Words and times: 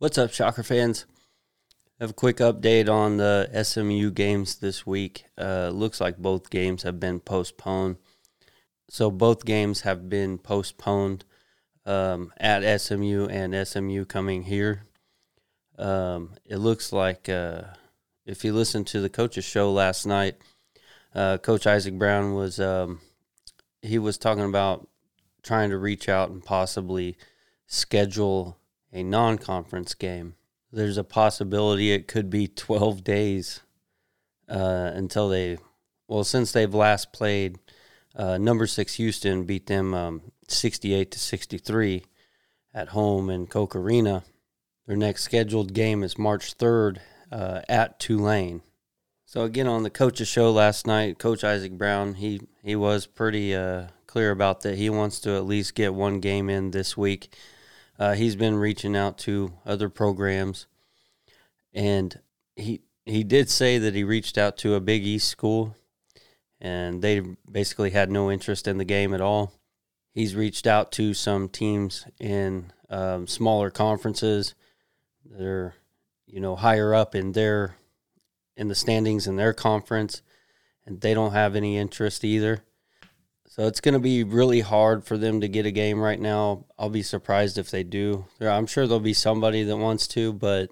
What's 0.00 0.16
up, 0.16 0.32
Shocker 0.32 0.62
fans? 0.62 1.06
Have 1.98 2.10
a 2.10 2.12
quick 2.12 2.36
update 2.36 2.88
on 2.88 3.16
the 3.16 3.50
SMU 3.64 4.12
games 4.12 4.54
this 4.54 4.86
week. 4.86 5.24
Uh, 5.36 5.70
looks 5.70 6.00
like 6.00 6.18
both 6.18 6.50
games 6.50 6.84
have 6.84 7.00
been 7.00 7.18
postponed. 7.18 7.96
So 8.88 9.10
both 9.10 9.44
games 9.44 9.80
have 9.80 10.08
been 10.08 10.38
postponed 10.38 11.24
um, 11.84 12.32
at 12.36 12.80
SMU 12.80 13.26
and 13.26 13.66
SMU 13.66 14.04
coming 14.04 14.44
here. 14.44 14.84
Um, 15.76 16.34
it 16.46 16.58
looks 16.58 16.92
like 16.92 17.28
uh, 17.28 17.62
if 18.24 18.44
you 18.44 18.52
listened 18.52 18.86
to 18.88 19.00
the 19.00 19.10
coach's 19.10 19.44
show 19.44 19.72
last 19.72 20.06
night, 20.06 20.36
uh, 21.12 21.38
Coach 21.38 21.66
Isaac 21.66 21.98
Brown 21.98 22.34
was 22.34 22.60
um, 22.60 23.00
he 23.82 23.98
was 23.98 24.16
talking 24.16 24.44
about 24.44 24.86
trying 25.42 25.70
to 25.70 25.76
reach 25.76 26.08
out 26.08 26.30
and 26.30 26.44
possibly 26.44 27.18
schedule 27.66 28.58
a 28.92 29.02
non 29.02 29.38
conference 29.38 29.94
game. 29.94 30.34
There's 30.72 30.98
a 30.98 31.04
possibility 31.04 31.92
it 31.92 32.08
could 32.08 32.30
be 32.30 32.46
12 32.56 33.04
days 33.04 33.60
uh, 34.48 34.90
until 34.94 35.28
they, 35.28 35.58
well, 36.06 36.24
since 36.24 36.52
they've 36.52 36.74
last 36.74 37.12
played, 37.12 37.58
uh, 38.16 38.38
number 38.38 38.66
six 38.66 38.94
Houston 38.94 39.44
beat 39.44 39.66
them 39.66 39.94
um, 39.94 40.22
68 40.48 41.10
to 41.12 41.18
63 41.18 42.04
at 42.74 42.88
home 42.88 43.30
in 43.30 43.46
Koch 43.46 43.76
Arena. 43.76 44.24
Their 44.86 44.96
next 44.96 45.22
scheduled 45.22 45.74
game 45.74 46.02
is 46.02 46.18
March 46.18 46.56
3rd 46.56 46.98
uh, 47.30 47.60
at 47.68 48.00
Tulane. 48.00 48.62
So 49.26 49.42
again, 49.42 49.66
on 49.66 49.82
the 49.82 49.90
coach's 49.90 50.28
show 50.28 50.50
last 50.50 50.86
night, 50.86 51.18
Coach 51.18 51.44
Isaac 51.44 51.72
Brown 51.72 52.14
he 52.14 52.40
he 52.62 52.74
was 52.74 53.04
pretty 53.04 53.54
uh, 53.54 53.88
clear 54.06 54.30
about 54.30 54.62
that. 54.62 54.78
He 54.78 54.88
wants 54.88 55.20
to 55.20 55.36
at 55.36 55.44
least 55.44 55.74
get 55.74 55.92
one 55.92 56.20
game 56.20 56.48
in 56.48 56.70
this 56.70 56.96
week. 56.96 57.36
Uh, 57.98 58.14
he's 58.14 58.36
been 58.36 58.54
reaching 58.56 58.96
out 58.96 59.18
to 59.18 59.52
other 59.66 59.88
programs, 59.88 60.66
and 61.74 62.20
he 62.54 62.80
he 63.04 63.24
did 63.24 63.50
say 63.50 63.78
that 63.78 63.94
he 63.94 64.04
reached 64.04 64.38
out 64.38 64.56
to 64.58 64.74
a 64.74 64.80
Big 64.80 65.04
East 65.04 65.28
school, 65.28 65.74
and 66.60 67.02
they 67.02 67.20
basically 67.50 67.90
had 67.90 68.10
no 68.10 68.30
interest 68.30 68.68
in 68.68 68.78
the 68.78 68.84
game 68.84 69.12
at 69.14 69.20
all. 69.20 69.52
He's 70.12 70.36
reached 70.36 70.66
out 70.66 70.92
to 70.92 71.14
some 71.14 71.48
teams 71.48 72.06
in 72.20 72.72
um, 72.90 73.26
smaller 73.26 73.70
conferences 73.70 74.54
that 75.30 75.44
are, 75.44 75.74
you 76.26 76.40
know, 76.40 76.56
higher 76.56 76.94
up 76.94 77.14
in 77.14 77.32
their 77.32 77.76
in 78.56 78.68
the 78.68 78.74
standings 78.74 79.26
in 79.26 79.36
their 79.36 79.52
conference, 79.52 80.22
and 80.86 81.00
they 81.00 81.14
don't 81.14 81.32
have 81.32 81.56
any 81.56 81.76
interest 81.76 82.24
either. 82.24 82.62
So 83.58 83.66
it's 83.66 83.80
going 83.80 83.94
to 83.94 83.98
be 83.98 84.22
really 84.22 84.60
hard 84.60 85.04
for 85.04 85.18
them 85.18 85.40
to 85.40 85.48
get 85.48 85.66
a 85.66 85.72
game 85.72 85.98
right 85.98 86.20
now. 86.20 86.66
I'll 86.78 86.90
be 86.90 87.02
surprised 87.02 87.58
if 87.58 87.72
they 87.72 87.82
do. 87.82 88.24
I'm 88.40 88.68
sure 88.68 88.86
there'll 88.86 89.00
be 89.00 89.12
somebody 89.12 89.64
that 89.64 89.76
wants 89.76 90.06
to, 90.08 90.32
but 90.32 90.70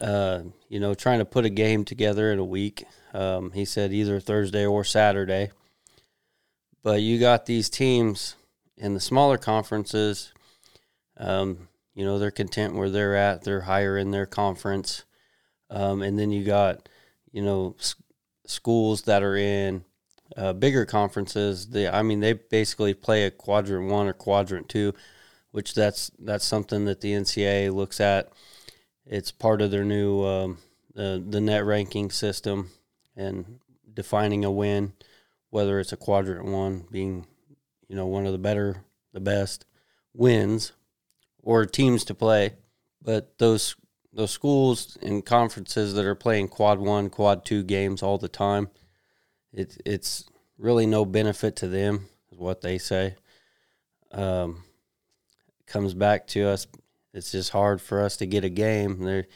uh, 0.00 0.40
you 0.68 0.80
know, 0.80 0.94
trying 0.94 1.20
to 1.20 1.24
put 1.24 1.44
a 1.44 1.48
game 1.48 1.84
together 1.84 2.32
in 2.32 2.40
a 2.40 2.44
week. 2.44 2.84
Um, 3.14 3.52
he 3.52 3.64
said 3.64 3.92
either 3.92 4.18
Thursday 4.18 4.66
or 4.66 4.82
Saturday. 4.82 5.50
But 6.82 7.02
you 7.02 7.20
got 7.20 7.46
these 7.46 7.70
teams 7.70 8.34
in 8.76 8.94
the 8.94 9.00
smaller 9.00 9.38
conferences. 9.38 10.32
Um, 11.16 11.68
you 11.94 12.04
know, 12.04 12.18
they're 12.18 12.32
content 12.32 12.74
where 12.74 12.90
they're 12.90 13.14
at. 13.14 13.44
They're 13.44 13.60
higher 13.60 13.96
in 13.96 14.10
their 14.10 14.26
conference. 14.26 15.04
Um, 15.70 16.02
and 16.02 16.18
then 16.18 16.32
you 16.32 16.42
got, 16.42 16.88
you 17.30 17.42
know, 17.42 17.76
s- 17.78 17.94
schools 18.44 19.02
that 19.02 19.22
are 19.22 19.36
in 19.36 19.84
uh, 20.36 20.52
bigger 20.52 20.84
conferences, 20.84 21.68
they 21.68 21.88
I 21.88 22.02
mean 22.02 22.20
they 22.20 22.32
basically 22.34 22.94
play 22.94 23.24
a 23.24 23.30
quadrant 23.30 23.90
one 23.90 24.06
or 24.06 24.12
quadrant 24.12 24.68
two, 24.68 24.94
which 25.50 25.74
that's 25.74 26.10
that's 26.18 26.44
something 26.44 26.84
that 26.86 27.00
the 27.00 27.12
NCAA 27.12 27.72
looks 27.72 28.00
at. 28.00 28.32
It's 29.04 29.30
part 29.30 29.62
of 29.62 29.70
their 29.70 29.84
new 29.84 30.24
um, 30.24 30.58
the 30.94 31.22
the 31.26 31.40
net 31.40 31.64
ranking 31.64 32.10
system 32.10 32.70
and 33.14 33.60
defining 33.92 34.44
a 34.44 34.50
win, 34.50 34.92
whether 35.50 35.78
it's 35.78 35.92
a 35.92 35.96
quadrant 35.96 36.46
one 36.46 36.86
being, 36.90 37.26
you 37.88 37.96
know, 37.96 38.06
one 38.06 38.26
of 38.26 38.32
the 38.32 38.38
better, 38.38 38.84
the 39.12 39.20
best 39.20 39.64
wins, 40.12 40.72
or 41.42 41.64
teams 41.64 42.04
to 42.04 42.14
play. 42.14 42.54
But 43.00 43.38
those 43.38 43.76
those 44.12 44.32
schools 44.32 44.98
and 45.02 45.24
conferences 45.24 45.94
that 45.94 46.04
are 46.04 46.14
playing 46.14 46.48
quad 46.48 46.80
one, 46.80 47.10
quad 47.10 47.44
two 47.44 47.62
games 47.62 48.02
all 48.02 48.18
the 48.18 48.28
time 48.28 48.70
it, 49.56 49.78
it's 49.84 50.28
really 50.58 50.86
no 50.86 51.04
benefit 51.04 51.56
to 51.56 51.68
them, 51.68 52.08
is 52.30 52.38
what 52.38 52.60
they 52.60 52.78
say. 52.78 53.14
Um, 54.12 54.62
comes 55.66 55.94
back 55.94 56.26
to 56.28 56.46
us. 56.46 56.66
It's 57.12 57.32
just 57.32 57.50
hard 57.50 57.80
for 57.80 58.02
us 58.02 58.18
to 58.18 58.26
get 58.26 58.44
a 58.44 58.50
game. 58.50 59.00
They 59.00 59.26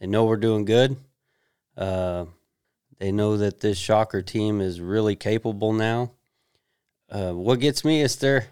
they 0.00 0.06
know 0.06 0.26
we're 0.26 0.36
doing 0.36 0.64
good. 0.64 0.96
Uh, 1.76 2.26
they 2.98 3.12
know 3.12 3.36
that 3.36 3.60
this 3.60 3.78
Shocker 3.78 4.22
team 4.22 4.60
is 4.60 4.80
really 4.80 5.14
capable 5.14 5.72
now. 5.72 6.12
Uh, 7.08 7.32
what 7.32 7.60
gets 7.60 7.84
me 7.84 8.02
is 8.02 8.16
there. 8.16 8.48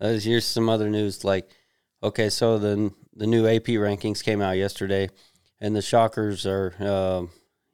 Uh, 0.00 0.14
here's 0.14 0.46
some 0.46 0.68
other 0.68 0.88
news. 0.88 1.24
Like, 1.24 1.50
okay, 2.02 2.30
so 2.30 2.58
the 2.58 2.90
the 3.14 3.26
new 3.26 3.46
AP 3.46 3.66
rankings 3.66 4.24
came 4.24 4.40
out 4.40 4.56
yesterday, 4.56 5.10
and 5.60 5.76
the 5.76 5.82
Shockers 5.82 6.46
are 6.46 6.74
uh, 6.80 7.26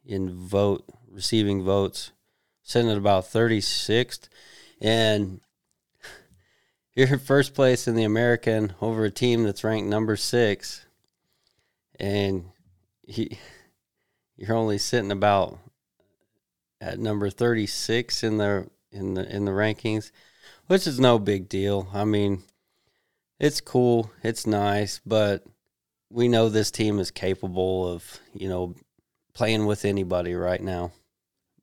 in 0.04 0.32
vote 0.32 0.84
receiving 1.08 1.62
votes 1.62 2.10
sitting 2.70 2.90
at 2.90 2.96
about 2.96 3.24
36th. 3.24 4.28
And 4.80 5.40
you're 6.94 7.08
in 7.08 7.18
first 7.18 7.52
place 7.52 7.88
in 7.88 7.96
the 7.96 8.04
American 8.04 8.74
over 8.80 9.04
a 9.04 9.10
team 9.10 9.42
that's 9.42 9.64
ranked 9.64 9.88
number 9.88 10.14
six. 10.16 10.86
And 11.98 12.44
he, 13.02 13.38
you're 14.36 14.56
only 14.56 14.78
sitting 14.78 15.10
about 15.10 15.58
at 16.80 17.00
number 17.00 17.28
36 17.28 18.22
in 18.22 18.38
the 18.38 18.70
in 18.92 19.14
the 19.14 19.28
in 19.28 19.44
the 19.44 19.50
rankings, 19.50 20.12
which 20.66 20.86
is 20.86 20.98
no 20.98 21.18
big 21.18 21.48
deal. 21.48 21.88
I 21.92 22.04
mean, 22.04 22.42
it's 23.40 23.60
cool, 23.60 24.10
it's 24.22 24.46
nice, 24.46 25.00
but 25.04 25.44
we 26.08 26.28
know 26.28 26.48
this 26.48 26.70
team 26.70 26.98
is 26.98 27.10
capable 27.10 27.86
of, 27.88 28.20
you 28.32 28.48
know, 28.48 28.74
playing 29.34 29.66
with 29.66 29.84
anybody 29.84 30.34
right 30.34 30.60
now. 30.60 30.92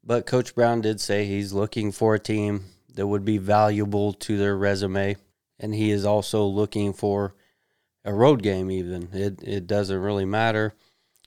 But 0.07 0.25
Coach 0.25 0.55
Brown 0.55 0.79
did 0.79 1.01
say 1.01 1.25
he's 1.25 1.51
looking 1.51 1.91
for 1.91 2.15
a 2.15 2.19
team 2.19 2.63
that 2.95 3.05
would 3.05 3.25
be 3.25 3.37
valuable 3.37 4.13
to 4.13 4.37
their 4.37 4.55
resume, 4.55 5.17
and 5.59 5.75
he 5.75 5.91
is 5.91 6.05
also 6.05 6.45
looking 6.45 6.93
for 6.93 7.35
a 8.05 8.13
road 8.13 8.41
game. 8.41 8.71
Even 8.71 9.09
it 9.11 9.43
it 9.43 9.67
doesn't 9.67 9.99
really 9.99 10.23
matter. 10.23 10.73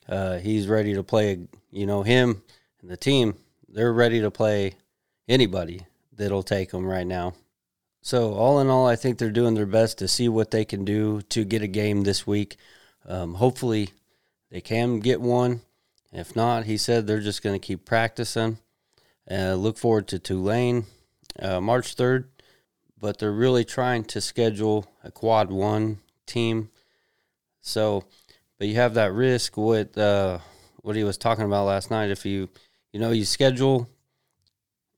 Uh, 0.09 0.39
he's 0.39 0.67
ready 0.67 0.95
to 0.95 1.03
play. 1.03 1.47
You 1.71 1.85
know 1.85 2.03
him 2.05 2.43
and 2.81 2.91
the 2.91 2.97
team. 2.97 3.35
They're 3.69 3.93
ready 3.93 4.23
to 4.23 4.31
play 4.31 4.77
anybody 5.29 5.87
that'll 6.17 6.43
take 6.43 6.71
them 6.71 6.87
right 6.87 7.07
now. 7.07 7.35
So 8.01 8.33
all 8.33 8.61
in 8.61 8.69
all, 8.69 8.87
I 8.87 8.97
think 8.97 9.19
they're 9.19 9.31
doing 9.31 9.53
their 9.53 9.67
best 9.67 9.99
to 9.99 10.09
see 10.09 10.31
what 10.31 10.53
they 10.53 10.65
can 10.65 10.87
do 10.87 11.21
to 11.29 11.45
get 11.45 11.61
a 11.61 11.67
game 11.67 12.05
this 12.05 12.27
week. 12.27 12.57
Um, 13.07 13.35
hopefully, 13.35 13.91
they 14.51 14.63
can 14.63 15.01
get 15.01 15.21
one. 15.21 15.61
If 16.15 16.35
not, 16.35 16.65
he 16.65 16.79
said 16.79 17.07
they're 17.07 17.21
just 17.21 17.43
going 17.43 17.61
to 17.61 17.65
keep 17.65 17.85
practicing. 17.85 18.57
Uh, 19.29 19.55
look 19.55 19.79
forward 19.79 20.07
to 20.09 20.19
Tulane 20.19 20.85
uh, 21.39 21.61
March 21.61 21.97
3rd, 21.97 22.27
but 22.99 23.19
they're 23.19 23.33
really 23.33 23.65
trying 23.65 24.05
to 24.05 24.21
schedule 24.21 24.87
a 25.03 25.11
quad 25.11 25.51
one 25.51 25.99
team. 26.27 26.71
So, 27.61 28.05
but 28.59 28.69
you 28.69 28.77
have 28.77 28.95
that 28.95 29.13
risk 29.13 29.57
with 29.57 29.97
uh, 29.99 30.39
what 30.83 30.97
he 30.97 31.05
was 31.05 31.19
talking 31.19 31.45
about 31.45 31.67
last 31.67 31.91
night. 31.91 32.11
If 32.11 32.25
you, 32.25 32.49
you 32.93 33.01
know, 33.01 33.11
you 33.11 33.25
schedule, 33.25 33.89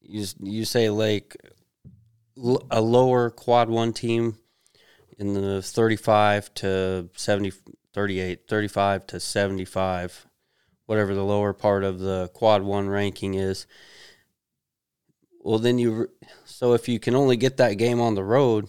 you 0.00 0.26
you 0.40 0.64
say 0.64 0.90
like 0.90 1.36
a 2.70 2.80
lower 2.80 3.30
quad 3.30 3.68
one 3.68 3.92
team 3.92 4.38
in 5.18 5.34
the 5.34 5.62
35 5.62 6.52
to 6.54 7.08
70, 7.14 7.52
38, 7.92 8.48
35 8.48 9.06
to 9.08 9.20
75, 9.20 10.26
whatever 10.86 11.14
the 11.14 11.24
lower 11.24 11.52
part 11.52 11.84
of 11.84 11.98
the 11.98 12.30
quad 12.34 12.62
one 12.62 12.88
ranking 12.88 13.34
is 13.34 13.66
well, 15.42 15.58
then 15.58 15.78
you 15.78 16.08
so 16.44 16.72
if 16.72 16.88
you 16.88 16.98
can 16.98 17.14
only 17.14 17.36
get 17.36 17.56
that 17.56 17.74
game 17.74 18.00
on 18.00 18.14
the 18.14 18.24
road 18.24 18.68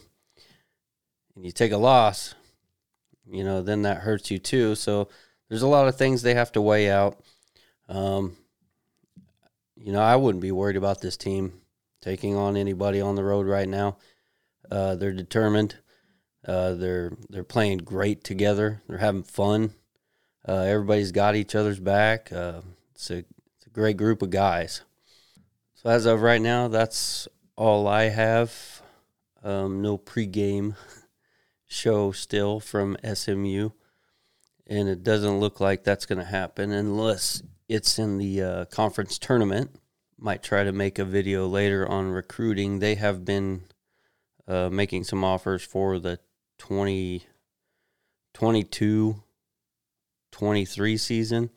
and 1.35 1.45
you 1.45 1.51
take 1.51 1.71
a 1.71 1.77
loss, 1.77 2.33
you 3.29 3.43
know, 3.43 3.61
then 3.61 3.83
that 3.83 3.97
hurts 3.97 4.31
you 4.31 4.39
too. 4.39 4.75
So 4.75 5.09
there's 5.49 5.61
a 5.61 5.67
lot 5.67 5.87
of 5.87 5.95
things 5.95 6.21
they 6.21 6.33
have 6.33 6.51
to 6.53 6.61
weigh 6.61 6.89
out. 6.89 7.21
Um, 7.87 8.37
you 9.75 9.91
know, 9.91 10.01
I 10.01 10.15
wouldn't 10.15 10.41
be 10.41 10.51
worried 10.51 10.77
about 10.77 11.01
this 11.01 11.17
team 11.17 11.61
taking 12.01 12.35
on 12.35 12.57
anybody 12.57 12.99
on 12.99 13.15
the 13.15 13.23
road 13.23 13.45
right 13.45 13.69
now. 13.69 13.97
Uh, 14.69 14.95
they're 14.95 15.13
determined. 15.13 15.75
Uh, 16.45 16.73
they're 16.73 17.11
they're 17.29 17.43
playing 17.43 17.79
great 17.79 18.23
together. 18.23 18.81
They're 18.87 18.97
having 18.97 19.23
fun. 19.23 19.73
Uh, 20.47 20.63
everybody's 20.63 21.11
got 21.11 21.35
each 21.35 21.55
other's 21.55 21.79
back. 21.79 22.31
Uh, 22.31 22.61
it's 22.95 23.11
a 23.11 23.17
it's 23.17 23.67
a 23.67 23.69
great 23.69 23.97
group 23.97 24.21
of 24.21 24.31
guys. 24.31 24.81
So 25.83 25.89
as 25.89 26.05
of 26.05 26.21
right 26.21 26.41
now, 26.41 26.69
that's 26.69 27.27
all 27.57 27.89
I 27.89 28.03
have. 28.03 28.81
Um, 29.43 29.81
no 29.81 29.97
pregame 29.97 30.77
show 31.67 32.13
still 32.13 32.61
from 32.61 32.95
SMU, 33.03 33.71
and 34.65 34.87
it 34.87 35.03
doesn't 35.03 35.41
look 35.41 35.59
like 35.59 35.83
that's 35.83 36.05
going 36.05 36.19
to 36.19 36.25
happen 36.25 36.71
unless 36.71 37.43
it's 37.67 37.99
in 37.99 38.17
the 38.17 38.41
uh, 38.41 38.63
conference 38.65 39.19
tournament. 39.19 39.71
Might 40.17 40.41
try 40.41 40.63
to 40.63 40.71
make 40.71 40.99
a 40.99 41.05
video 41.05 41.47
later 41.47 41.85
on 41.85 42.11
recruiting. 42.11 42.79
They 42.79 42.95
have 42.95 43.25
been 43.25 43.63
uh, 44.47 44.69
making 44.71 45.03
some 45.03 45.25
offers 45.25 45.63
for 45.63 45.99
the 45.99 46.17
2022 46.59 49.21
23 50.31 50.97
season 50.97 51.49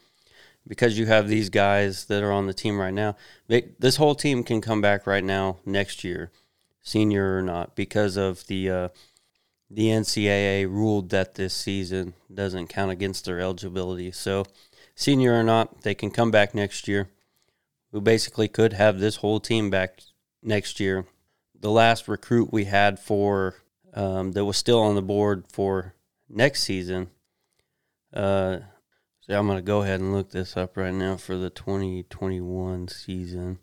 because 0.67 0.99
you 0.99 1.07
have 1.07 1.29
these 1.29 1.49
guys 1.49 2.07
that 2.07 2.23
are 2.23 2.33
on 2.33 2.47
the 2.47 2.55
team 2.55 2.79
right 2.79 2.95
now. 2.95 3.17
They, 3.47 3.71
this 3.79 3.97
whole 3.97 4.15
team 4.15 4.43
can 4.43 4.61
come 4.61 4.81
back 4.81 5.07
right 5.07 5.25
now 5.25 5.59
next 5.65 6.05
year, 6.05 6.31
senior 6.83 7.39
or 7.39 7.43
not, 7.43 7.77
because 7.77 8.17
of 8.17 8.47
the 8.47 8.71
uh, 8.71 8.89
the 9.71 9.89
NCAA 9.89 10.67
ruled 10.67 11.11
that 11.11 11.35
this 11.35 11.55
season 11.55 12.15
doesn't 12.33 12.69
count 12.69 12.93
against 12.93 13.25
their 13.25 13.41
eligibility. 13.41 14.13
So, 14.13 14.47
senior 14.95 15.39
or 15.39 15.43
not, 15.43 15.83
they 15.83 15.95
can 15.95 16.11
come 16.11 16.31
back 16.31 16.55
next 16.55 16.87
year. 16.87 17.09
We 17.91 18.01
basically 18.01 18.49
could 18.49 18.75
have 18.75 18.99
this 18.99 19.17
whole 19.17 19.41
team 19.41 19.71
back 19.71 20.01
next 20.43 20.79
year. 20.79 21.07
The 21.59 21.71
last 21.71 22.07
recruit 22.07 22.53
we 22.53 22.65
had 22.65 22.99
for 23.01 23.57
um, 23.95 24.33
that 24.33 24.45
was 24.45 24.57
still 24.57 24.81
on 24.81 24.95
the 24.95 25.03
board 25.03 25.45
for 25.51 25.95
next 26.29 26.63
season. 26.63 27.09
Uh, 28.13 28.59
so 29.27 29.37
I'm 29.37 29.47
going 29.47 29.59
to 29.59 29.63
go 29.63 29.83
ahead 29.83 29.99
and 29.99 30.13
look 30.13 30.31
this 30.31 30.57
up 30.57 30.77
right 30.77 30.95
now 30.95 31.17
for 31.17 31.37
the 31.37 31.51
2021 31.51 32.87
season. 32.87 33.59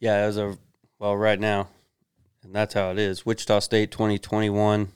Yeah, 0.00 0.14
as 0.14 0.38
of 0.38 0.58
well, 0.98 1.14
right 1.14 1.38
now, 1.38 1.68
and 2.42 2.54
that's 2.54 2.72
how 2.72 2.90
it 2.92 2.98
is. 2.98 3.26
Wichita 3.26 3.58
State 3.60 3.90
2021 3.90 4.88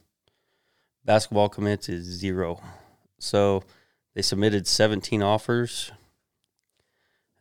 basketball 1.05 1.51
commits 1.51 1.91
is 1.91 2.05
zero. 2.05 2.63
So 3.19 3.63
they 4.15 4.23
submitted 4.23 4.67
17 4.67 5.23
offers. 5.23 5.93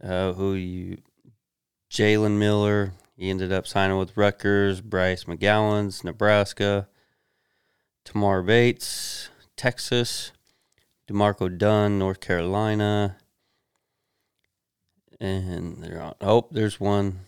Uh, 0.04 0.33
who 0.33 0.56
you, 0.56 0.98
Jalen 1.89 2.38
Miller, 2.38 2.92
he 3.16 3.30
ended 3.30 3.54
up 3.54 3.66
signing 3.66 3.98
with 3.98 4.18
Rutgers, 4.18 4.81
Bryce 4.81 5.24
McGowens, 5.24 6.04
Nebraska, 6.04 6.89
Tamar 8.04 8.44
Bates, 8.44 9.30
Texas, 9.56 10.33
DeMarco 11.07 11.57
Dunn, 11.57 12.00
North 12.00 12.19
Carolina. 12.19 13.18
And 15.19 15.84
they're 15.84 16.02
on. 16.02 16.16
Oh, 16.22 16.48
there's 16.52 16.80
one. 16.80 17.22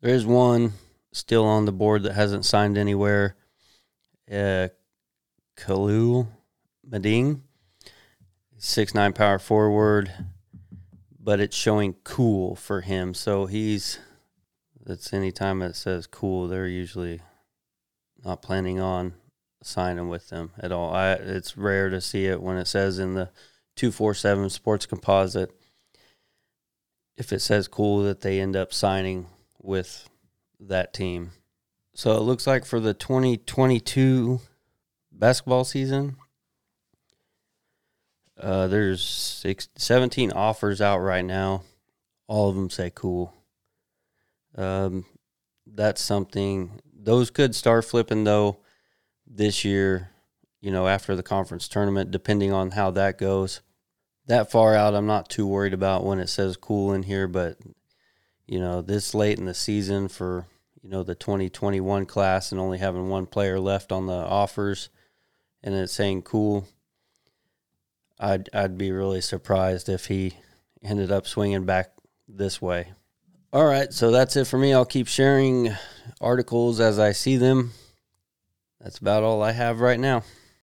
There 0.00 0.14
is 0.14 0.26
one 0.26 0.72
still 1.12 1.44
on 1.44 1.64
the 1.64 1.72
board 1.72 2.02
that 2.02 2.14
hasn't 2.14 2.44
signed 2.44 2.76
anywhere. 2.76 3.36
Uh, 4.30 4.68
Khalil 5.56 6.28
six 8.56 8.94
nine 8.94 9.12
power 9.12 9.38
forward, 9.38 10.12
but 11.18 11.40
it's 11.40 11.56
showing 11.56 11.94
cool 12.04 12.54
for 12.54 12.80
him. 12.80 13.14
So 13.14 13.46
he's 13.46 13.98
that's 14.84 15.12
any 15.12 15.32
time 15.32 15.62
it 15.62 15.76
says 15.76 16.06
cool, 16.06 16.48
they're 16.48 16.66
usually 16.66 17.20
not 18.24 18.42
planning 18.42 18.80
on 18.80 19.14
signing 19.62 20.08
with 20.08 20.28
them 20.28 20.52
at 20.58 20.72
all. 20.72 20.92
I 20.92 21.12
it's 21.12 21.56
rare 21.56 21.90
to 21.90 22.00
see 22.00 22.26
it 22.26 22.42
when 22.42 22.56
it 22.56 22.66
says 22.66 22.98
in 22.98 23.14
the 23.14 23.30
two 23.76 23.92
four 23.92 24.14
seven 24.14 24.48
sports 24.50 24.86
composite. 24.86 25.50
If 27.16 27.32
it 27.32 27.40
says 27.40 27.68
cool 27.68 28.02
that 28.04 28.22
they 28.22 28.40
end 28.40 28.56
up 28.56 28.72
signing 28.72 29.26
with 29.60 30.08
that 30.58 30.94
team. 30.94 31.32
So 31.94 32.12
it 32.12 32.22
looks 32.22 32.46
like 32.46 32.64
for 32.64 32.80
the 32.80 32.94
2022 32.94 34.40
basketball 35.12 35.64
season. 35.64 36.16
Uh, 38.38 38.68
there's 38.68 39.02
six, 39.02 39.68
17 39.76 40.32
offers 40.32 40.80
out 40.80 40.98
right 40.98 41.24
now. 41.24 41.62
All 42.26 42.48
of 42.48 42.56
them 42.56 42.70
say 42.70 42.90
cool. 42.94 43.34
Um, 44.56 45.04
that's 45.66 46.00
something. 46.00 46.80
Those 46.90 47.30
could 47.30 47.54
start 47.54 47.84
flipping 47.84 48.24
though 48.24 48.60
this 49.30 49.64
year. 49.64 50.10
You 50.60 50.70
know, 50.70 50.86
after 50.86 51.16
the 51.16 51.22
conference 51.22 51.68
tournament, 51.68 52.10
depending 52.10 52.52
on 52.52 52.72
how 52.72 52.90
that 52.90 53.16
goes. 53.16 53.62
That 54.26 54.50
far 54.50 54.74
out, 54.74 54.94
I'm 54.94 55.06
not 55.06 55.30
too 55.30 55.46
worried 55.46 55.72
about 55.72 56.04
when 56.04 56.18
it 56.18 56.28
says 56.28 56.58
cool 56.58 56.92
in 56.92 57.04
here, 57.04 57.26
but 57.26 57.56
you 58.46 58.60
know, 58.60 58.82
this 58.82 59.14
late 59.14 59.38
in 59.38 59.46
the 59.46 59.54
season 59.54 60.08
for 60.08 60.46
you 60.82 60.90
know 60.90 61.02
the 61.02 61.14
2021 61.14 62.04
class 62.04 62.52
and 62.52 62.60
only 62.60 62.78
having 62.78 63.08
one 63.08 63.26
player 63.26 63.58
left 63.58 63.90
on 63.90 64.06
the 64.06 64.12
offers 64.12 64.90
and 65.62 65.74
it's 65.74 65.92
saying 65.92 66.22
cool, 66.22 66.68
I'd 68.18 68.48
I'd 68.52 68.78
be 68.78 68.92
really 68.92 69.20
surprised 69.20 69.88
if 69.88 70.06
he 70.06 70.34
ended 70.82 71.10
up 71.10 71.26
swinging 71.26 71.64
back 71.64 71.92
this 72.28 72.60
way. 72.60 72.92
All 73.52 73.66
right, 73.66 73.92
so 73.92 74.10
that's 74.10 74.36
it 74.36 74.46
for 74.46 74.58
me. 74.58 74.72
I'll 74.72 74.84
keep 74.84 75.08
sharing 75.08 75.74
articles 76.20 76.80
as 76.80 76.98
I 76.98 77.12
see 77.12 77.36
them. 77.36 77.72
That's 78.80 78.98
about 78.98 79.22
all 79.22 79.42
I 79.42 79.52
have 79.52 79.80
right 79.80 80.00
now. 80.00 80.22